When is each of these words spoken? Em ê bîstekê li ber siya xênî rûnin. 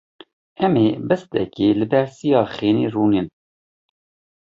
Em 0.65 0.73
ê 0.85 0.87
bîstekê 1.07 1.67
li 1.79 1.85
ber 1.91 2.07
siya 2.15 2.41
xênî 2.55 2.85
rûnin. 2.93 3.27